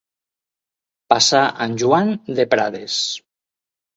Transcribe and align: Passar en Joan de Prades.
Passar 1.13 1.41
en 1.67 1.77
Joan 1.83 2.11
de 2.39 2.45
Prades. 2.55 2.97